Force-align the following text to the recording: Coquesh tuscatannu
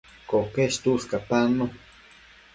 Coquesh 0.29 0.79
tuscatannu 0.83 1.65